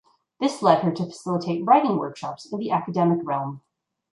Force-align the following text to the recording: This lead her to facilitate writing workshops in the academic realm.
This 0.39 0.63
lead 0.63 0.79
her 0.81 0.91
to 0.93 1.05
facilitate 1.05 1.63
writing 1.63 1.97
workshops 1.99 2.51
in 2.51 2.57
the 2.57 2.71
academic 2.71 3.19
realm. 3.23 3.61